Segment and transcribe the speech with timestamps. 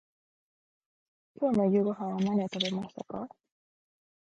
[1.35, 3.27] 今日の夕ごはんは何を食べましたか。